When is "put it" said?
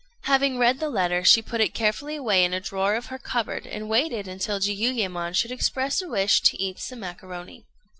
1.43-1.75